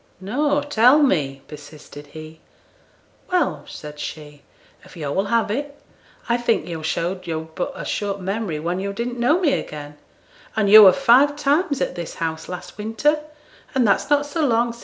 [0.19, 2.39] 'No; tell me,' persisted he.
[3.31, 4.41] 'Well,' said she,
[4.83, 5.79] 'if yo' will have it,
[6.27, 9.97] I think yo' showed yo'd but a short memory when yo' didn't know me again,
[10.55, 13.19] and yo' were five times at this house last winter,
[13.75, 14.79] and that's not so long sin'.